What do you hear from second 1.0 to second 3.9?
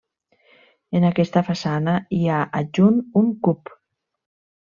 aquesta façana hi ha adjunt un cup.